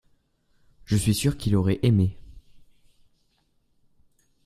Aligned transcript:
je 0.85 0.95
suis 0.97 1.13
sûr 1.13 1.37
qu'il 1.37 1.55
aurait 1.55 1.79
aimé. 1.83 2.17